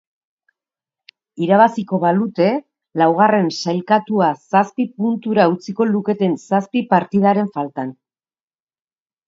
[1.47, 2.47] Irabaziko balute,
[3.03, 7.97] laugarren sailkatua zazpi puntura utziko luketen zazpi partidaren faltan.